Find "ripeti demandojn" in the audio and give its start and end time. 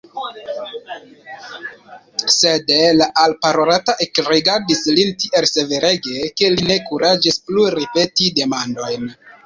7.81-9.13